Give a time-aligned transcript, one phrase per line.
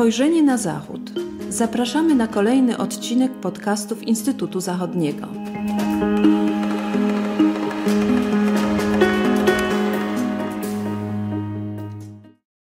[0.00, 1.00] Spojrzenie na Zachód.
[1.48, 5.26] Zapraszamy na kolejny odcinek podcastów Instytutu Zachodniego.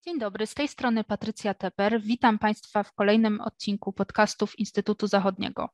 [0.05, 2.01] Dzień dobry, z tej strony Patrycja Teper.
[2.03, 5.69] Witam Państwa w kolejnym odcinku podcastów Instytutu Zachodniego.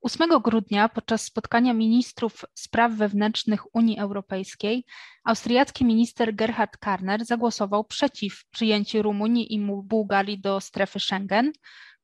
[0.00, 4.84] 8 grudnia podczas spotkania ministrów spraw wewnętrznych Unii Europejskiej
[5.24, 11.52] austriacki minister Gerhard Karner zagłosował przeciw przyjęciu Rumunii i Bułgarii do strefy Schengen,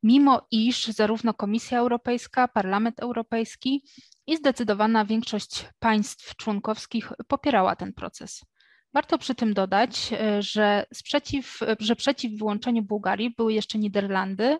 [0.03, 3.85] mimo iż zarówno Komisja Europejska, Parlament Europejski
[4.27, 8.45] i zdecydowana większość państw członkowskich popierała ten proces.
[8.95, 14.59] Warto przy tym dodać, że, sprzeciw, że przeciw wyłączeniu Bułgarii były jeszcze Niderlandy, E,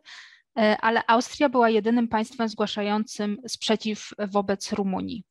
[0.55, 5.25] ale Austria była jedynym państwem zgłaszającym sprzeciw wobec Rumunii.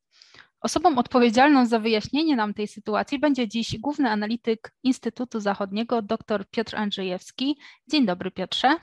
[0.61, 6.75] Osobą odpowiedzialną za wyjaśnienie nam tej sytuacji będzie dziś główny analityk Instytutu Zachodniego dr Piotr
[6.75, 7.57] Andrzejewski.
[7.87, 8.75] Dzień dobry Piotrze.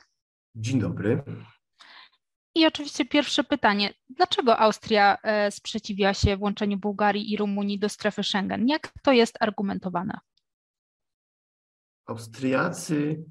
[0.54, 1.22] Dzień dobry.
[2.54, 3.94] I oczywiście pierwsze pytanie.
[4.08, 8.68] Dlaczego Austria e, sprzeciwia się włączeniu Bułgarii i Rumunii do strefy Schengen?
[8.68, 10.18] Jak to jest argumentowane?
[12.06, 13.24] Austriacy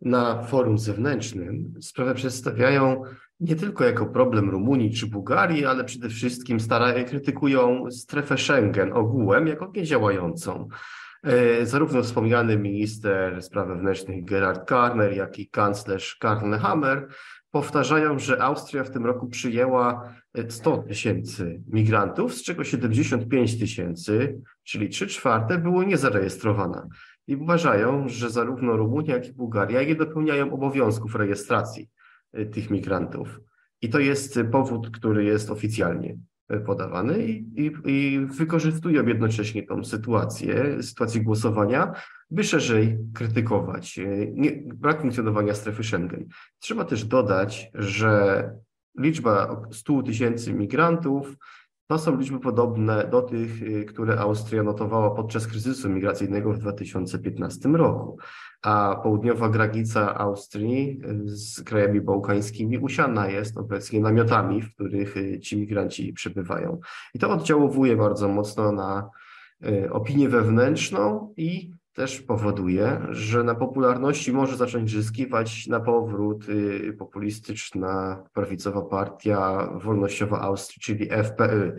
[0.00, 3.02] na forum zewnętrznym sprawę przedstawiają
[3.40, 9.46] nie tylko jako problem Rumunii czy Bułgarii, ale przede wszystkim starają, krytykują strefę Schengen ogółem
[9.46, 10.68] jako niedziałającą.
[11.22, 17.08] E, zarówno wspomniany minister spraw wewnętrznych Gerhard Karner, jak i kanclerz Karl Hammer
[17.50, 20.14] powtarzają, że Austria w tym roku przyjęła
[20.48, 26.88] 100 tysięcy migrantów, z czego 75 tysięcy, czyli 3 czwarte, było niezarejestrowane
[27.30, 31.90] i uważają, że zarówno Rumunia, jak i Bułgaria nie dopełniają obowiązków rejestracji
[32.38, 33.40] y, tych migrantów.
[33.82, 36.18] I to jest powód, który jest oficjalnie
[36.52, 41.92] y, podawany i, i, i wykorzystują jednocześnie tą sytuację, sytuację głosowania,
[42.30, 46.26] by szerzej krytykować y, nie, brak funkcjonowania strefy Schengen.
[46.58, 48.44] Trzeba też dodać, że
[48.98, 51.36] liczba 100 tysięcy migrantów
[51.90, 57.68] to są liczby podobne do tych, y, które Austria notowała podczas kryzysu migracyjnego w 2015
[57.68, 58.18] roku,
[58.62, 65.40] a południowa granica Austrii y, z krajami bałkańskimi usiana jest obecnie namiotami, w których y,
[65.40, 66.80] ci migranci przebywają.
[67.14, 69.10] I to oddziałuje bardzo mocno na
[69.90, 78.24] opinię wewnętrzną i też powoduje, że na popularności może zacząć zyskiwać na powrót y, populistyczna,
[78.32, 81.76] prawicowa partia wolnościowa Austrii, czyli FPÖ.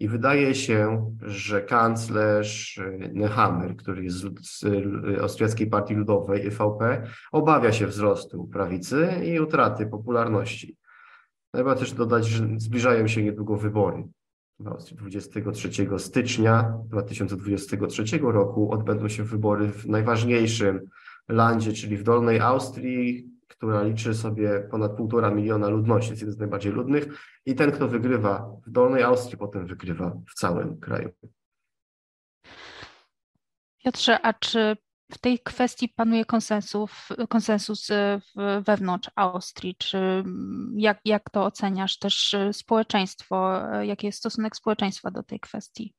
[0.00, 7.02] I wydaje się, że kanclerz y, Nehammer, który jest z y, Austriackiej Partii Ludowej, EVP,
[7.32, 10.76] obawia się wzrostu prawicy i utraty popularności.
[11.54, 14.08] Trzeba też dodać, że zbliżają się niedługo wybory
[14.60, 20.90] 23 stycznia 2023 roku odbędą się wybory w najważniejszym
[21.28, 26.38] landzie, czyli w Dolnej Austrii, która liczy sobie ponad półtora miliona ludności, jest jeden z
[26.38, 27.08] najbardziej ludnych
[27.46, 31.10] i ten, kto wygrywa w Dolnej Austrii, potem wygrywa w całym kraju.
[33.84, 34.76] Piotrze, a czy
[35.12, 36.90] w tej kwestii panuje konsensus,
[37.28, 38.20] konsensus e,
[38.66, 39.76] wewnątrz Austrii.
[39.78, 40.24] Czy
[40.76, 43.66] jak, jak to oceniasz też e, społeczeństwo?
[43.72, 45.94] E, jaki jest stosunek społeczeństwa do tej kwestii?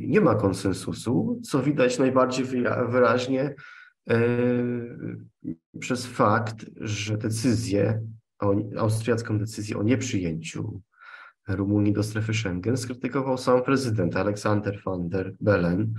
[0.00, 2.44] Nie ma konsensusu, co widać najbardziej
[2.88, 3.54] wyraźnie
[5.80, 8.02] przez fakt, że decyzję,
[8.78, 10.80] austriacką decyzję o nieprzyjęciu
[11.48, 15.94] Rumunii do strefy Schengen skrytykował sam prezydent Aleksander van der Bellen,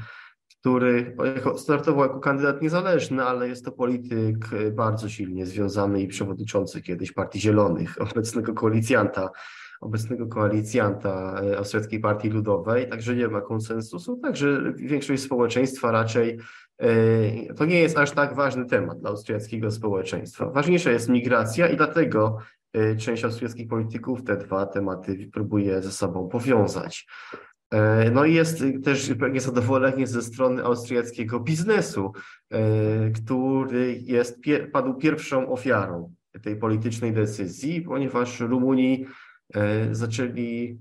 [0.66, 1.16] który
[1.58, 7.12] startował jako kandydat niezależny, ale jest to polityk e, bardzo silnie związany i przewodniczący kiedyś
[7.12, 9.30] Partii Zielonych, obecnego koalicjanta,
[9.82, 16.38] obecnego koalicjanta e, Austriackiej Partii Ludowej, także nie ma konsensusu, także większość społeczeństwa raczej
[16.78, 20.50] e, to nie jest aż tak ważny temat dla austriackiego społeczeństwa.
[20.50, 22.38] Ważniejsza jest migracja i dlatego
[22.98, 27.08] część austriackich polityków te dwa tematy próbuje ze sobą powiązać.
[27.76, 32.12] E, no i jest też pewnie zadowolenie ze strony austriackiego biznesu,
[32.52, 34.40] e, który jest,
[34.72, 39.06] padł pierwszą ofiarą tej politycznej decyzji, ponieważ Rumuni
[39.54, 40.78] e, zaczęli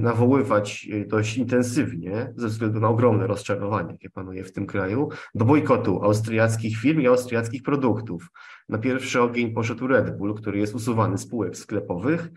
[0.00, 6.04] nawoływać dość intensywnie, ze względu na ogromne rozczarowanie, jakie panuje w tym kraju, do bojkotu
[6.04, 8.28] austriackich firm i austriackich produktów.
[8.68, 12.30] Na pierwszy ogień poszedł Red Bull, który jest usuwany z półek sklepowych,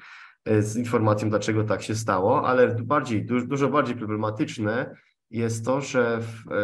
[0.45, 4.95] z informacją, dlaczego tak się stało, ale bardziej, dużo bardziej problematyczne
[5.31, 6.56] jest to, że w, e,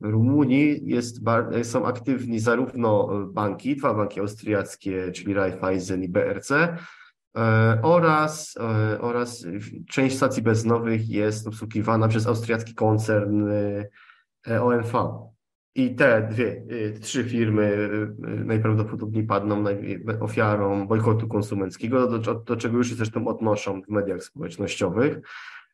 [0.00, 1.20] w Rumunii jest,
[1.62, 6.78] są aktywni zarówno banki, dwa banki austriackie, czyli Raiffeisen i BRC, e,
[7.82, 8.54] oraz,
[9.00, 9.46] oraz
[9.88, 13.50] część stacji benzynowych jest obsługiwana przez austriacki koncern
[14.60, 14.92] OMV.
[15.74, 16.62] I te dwie,
[17.00, 17.90] trzy firmy
[18.44, 19.64] najprawdopodobniej padną
[20.20, 25.20] ofiarą bojkotu konsumenckiego, do, do czego już się zresztą odnoszą w mediach społecznościowych.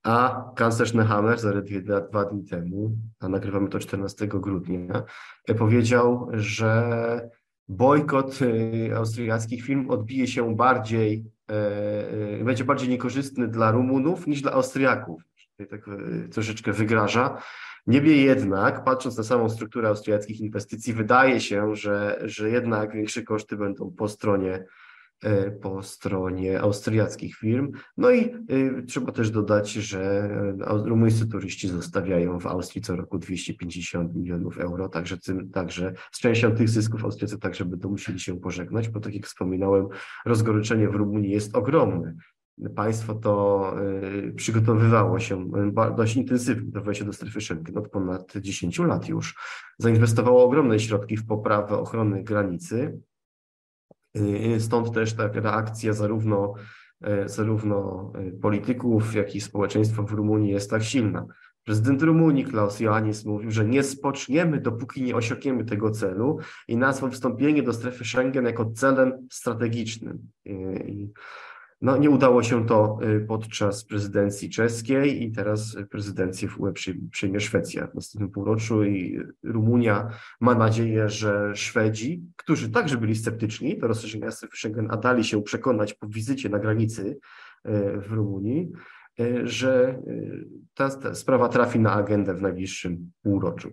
[0.02, 5.02] A kanclerz Nehammer zaledwie dwa dni temu, a nagrywamy to 14 grudnia,
[5.58, 7.30] powiedział, że
[7.68, 8.38] bojkot
[8.96, 11.24] austriackich firm odbije się bardziej,
[12.44, 15.22] będzie bardziej niekorzystny dla Rumunów niż dla Austriaków.
[15.70, 15.80] Tak
[16.32, 17.38] troszeczkę wygraża.
[17.86, 23.56] Niemniej jednak, patrząc na samą strukturę austriackich inwestycji, wydaje się, że, że jednak większe koszty
[23.56, 24.64] będą po stronie,
[25.22, 27.72] e, po stronie austriackich firm.
[27.96, 30.30] No i y, trzeba też dodać, że
[30.84, 36.54] rumuńscy turyści zostawiają w Austrii co roku 250 milionów euro, także, tym, także z częścią
[36.54, 39.88] tych zysków Austriacy także będą musieli się pożegnać, bo tak jak wspominałem,
[40.26, 42.14] rozgoryczenie w Rumunii jest ogromne
[42.74, 43.72] państwo to
[44.28, 45.50] y, przygotowywało się
[45.96, 49.34] dość intensywnie do wejścia do strefy Schengen od ponad 10 lat już.
[49.78, 53.00] Zainwestowało ogromne środki w poprawę ochrony granicy.
[54.16, 56.54] Y, stąd też ta reakcja zarówno,
[57.24, 58.12] y, zarówno
[58.42, 61.26] polityków, jak i społeczeństwa w Rumunii jest tak silna.
[61.64, 66.38] Prezydent Rumunii Klaus Ioannis mówił, że nie spoczniemy, dopóki nie osiągniemy tego celu
[66.68, 70.18] i nazwał wstąpienie do strefy Schengen jako celem strategicznym.
[70.44, 71.10] I
[71.80, 76.72] no, nie udało się to y, podczas prezydencji czeskiej i teraz prezydencję w UE
[77.10, 80.08] przyjmie Szwecja w następnym półroczu i Rumunia
[80.40, 85.42] ma nadzieję, że Szwedzi, którzy także byli sceptyczni do rozszerzenia strefy Schengen, a dali się
[85.42, 87.18] przekonać po wizycie na granicy y,
[88.00, 88.72] w Rumunii,
[89.20, 90.02] y, że
[90.74, 93.72] ta, ta sprawa trafi na agendę w najbliższym półroczu.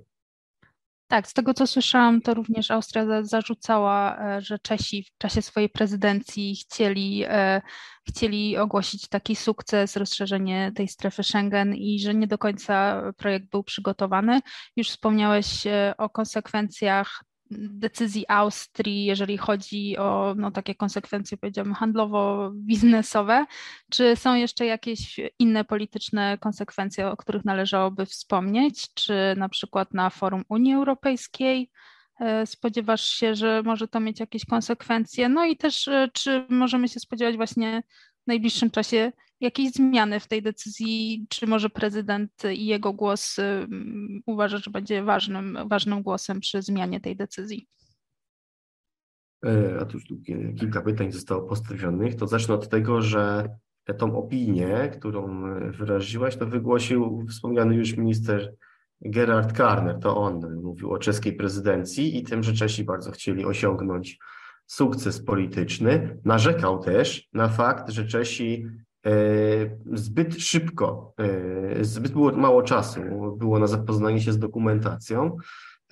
[1.08, 5.70] Tak, z tego co słyszałam, to również Austria zarzucała, e, że Czesi w czasie swojej
[5.70, 7.62] prezydencji chcieli, e,
[8.10, 13.64] chcieli ogłosić taki sukces, rozszerzenie tej strefy Schengen i że nie do końca projekt był
[13.64, 14.40] przygotowany.
[14.76, 17.24] Już wspomniałeś e, o konsekwencjach
[17.58, 23.46] decyzji Austrii, jeżeli chodzi o no, takie konsekwencje, powiedziałabym, handlowo-biznesowe?
[23.92, 28.94] Czy są jeszcze jakieś inne polityczne konsekwencje, o których należałoby wspomnieć?
[28.94, 31.72] Czy na przykład na forum Unii Europejskiej
[32.20, 35.30] e, spodziewasz się, że może to mieć jakieś konsekwencje?
[35.30, 37.84] No i też, e, czy możemy się spodziewać właśnie
[38.24, 39.12] w najbliższym czasie
[39.42, 43.38] jakieś zmiany w tej decyzji, czy może prezydent i jego głos
[44.26, 47.68] uważa, że będzie ważnym, ważnym głosem przy zmianie tej decyzji?
[49.46, 49.98] E, a tu
[50.60, 52.16] kilka pytań zostało postawionych.
[52.16, 53.50] To zacznę od tego, że
[53.98, 58.54] tą opinię, którą wyraziłaś, to wygłosił wspomniany już minister
[59.02, 60.00] Gerard Karner.
[60.00, 64.18] To on mówił o czeskiej prezydencji i tym, że Czesi bardzo chcieli osiągnąć
[64.66, 66.20] sukces polityczny.
[66.26, 68.66] Narzekał też na fakt, że Czesi
[69.94, 73.02] zbyt szybko, e, zbyt było mało czasu
[73.38, 75.38] było na zapoznanie się z dokumentacją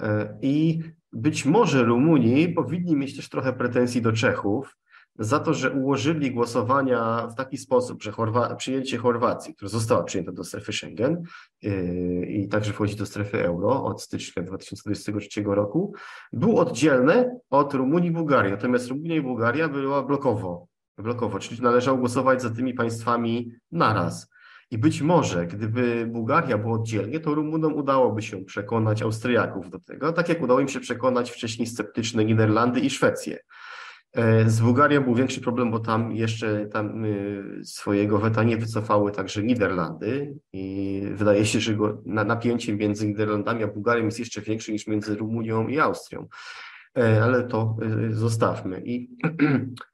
[0.01, 0.79] e, i
[1.13, 4.77] być może Rumunii powinni mieć też trochę pretensji do Czechów
[5.19, 10.31] za to, że ułożyli głosowania w taki sposób, że Chorwa przyjęcie Chorwacji, która została przyjęta
[10.31, 11.23] do strefy Schengen
[12.27, 15.93] i także wchodzi do strefy euro od stycznia 2023 roku,
[16.33, 18.51] było oddzielne od Rumunii i Bułgarii.
[18.51, 20.67] Natomiast Rumunia i Bułgaria była blokowo,
[21.01, 24.31] blokowo, czyli należało głosować za tymi państwami naraz.
[24.71, 30.13] I być może, gdyby Bułgaria była oddzielnie, to Rumunom udałoby się przekonać Austriaków do tego,
[30.13, 33.38] tak jak udało im się przekonać wcześniej sceptyczne Niderlandy i Szwecję.
[34.13, 39.12] E, z Bułgarią był większy problem, bo tam jeszcze tam y, swojego weta nie wycofały
[39.12, 44.72] także Niderlandy i wydaje się, że go, napięcie między Niderlandami a Bułgarią jest jeszcze większe
[44.72, 46.27] niż między Rumunią i Austrią.
[46.98, 47.77] E, ale to
[48.10, 48.81] y, zostawmy.
[48.86, 49.10] I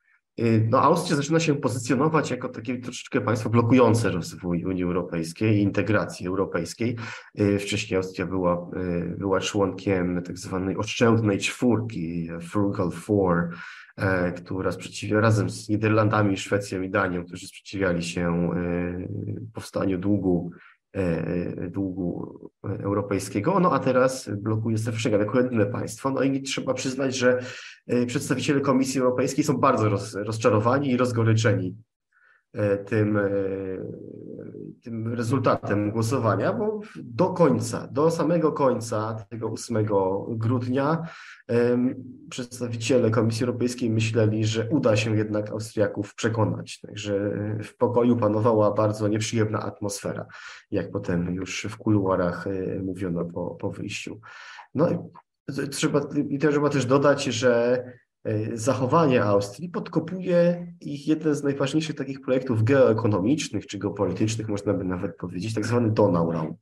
[0.69, 6.27] no, Austria zaczyna się pozycjonować jako takie troszeczkę państwo blokujące rozwój Unii Europejskiej i integracji
[6.27, 6.97] europejskiej.
[7.59, 8.67] Wcześniej Austria była,
[9.17, 13.49] była członkiem tak zwanej oszczędnej czwórki, Frugal Four,
[13.97, 19.07] E, która sprzeciwia razem z Niderlandami, Szwecją i Danią, którzy sprzeciwiali się e,
[19.53, 20.51] powstaniu długu,
[21.69, 26.09] długu europejskiego, no a teraz blokuje strefę Schengen jako jedyne państwo.
[26.09, 27.39] No i trzeba przyznać, że
[28.07, 31.75] przedstawiciele Komisji Europejskiej są bardzo roz, rozczarowani i rozgoryczeni
[32.85, 33.19] tym,
[34.83, 39.85] tym rezultatem głosowania, bo do końca, do samego końca tego 8
[40.29, 41.07] grudnia
[42.29, 46.79] przedstawiciele Komisji Europejskiej myśleli, że uda się jednak Austriaków przekonać.
[46.79, 47.31] Także
[47.63, 50.25] w pokoju panowała bardzo nieprzyjemna atmosfera,
[50.71, 54.19] jak potem już w kuluarach e, mówiono po, po wyjściu.
[54.75, 54.97] No i
[55.69, 57.83] trzeba, i trzeba też dodać, że
[58.53, 65.17] zachowanie Austrii podkopuje ich jeden z najważniejszych takich projektów geoekonomicznych czy geopolitycznych, można by nawet
[65.17, 66.55] powiedzieć, tak zwany Donauraum.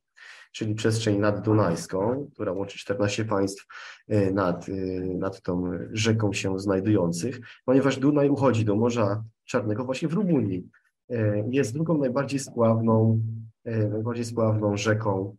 [0.51, 3.67] czyli przestrzeń naddunajską, która łączy 14 państw
[4.07, 4.73] e, nad, e,
[5.17, 10.69] nad tą rzeką się znajdujących, ponieważ Dunaj uchodzi do Morza Czarnego właśnie w Rumunii.
[11.09, 13.21] E, jest drugą najbardziej spławną,
[13.65, 15.35] najbardziej spławną rzeką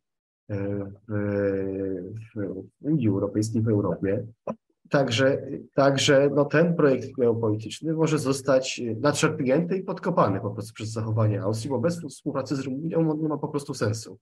[0.48, 1.14] w,
[2.34, 4.26] w Unii Europejskiej, w Europie.
[4.90, 5.42] Także,
[5.74, 11.70] także no ten projekt geopolityczny może zostać nadszarpnięty i podkopany po prostu przez zachowanie Austrii,
[11.70, 14.18] bo bez współpracy z Rumunią on nie ma po prostu sensu.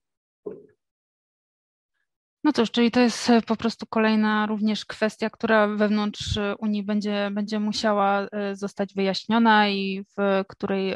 [2.44, 6.82] No cóż, czyli to jest e, po prostu kolejna również kwestia, która wewnątrz e, Unii
[6.82, 10.94] będzie, będzie musiała e, zostać wyjaśniona i w której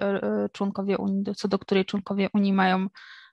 [0.52, 2.86] członkowie Unii, co do której członkowie Unii mają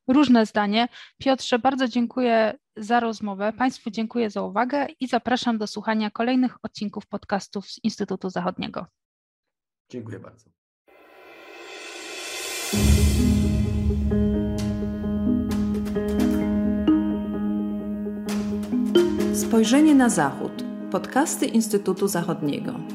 [0.08, 0.88] różne zdanie.
[1.18, 3.54] Piotrze, bardzo dziękuję za rozmowę.
[3.54, 8.86] Państwu dziękuję za uwagę i zapraszam do słuchania kolejnych odcinków podcastów z Instytutu Zachodniego.
[9.90, 10.50] Dziękuję bardzo.
[19.34, 20.64] Spojrzenie na Zachód.
[20.92, 22.95] Podcasty Instytutu Zachodniego.